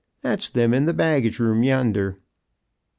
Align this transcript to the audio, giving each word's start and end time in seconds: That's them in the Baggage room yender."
That's 0.23 0.49
them 0.49 0.73
in 0.73 0.85
the 0.87 0.95
Baggage 0.95 1.37
room 1.37 1.61
yender." 1.61 2.17